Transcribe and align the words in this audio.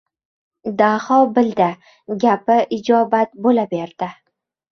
Daho 0.79 1.17
bildi, 1.35 1.67
gapi 2.23 2.57
ijobat 2.79 3.39
bo‘la 3.47 3.67
berdi. 3.77 4.09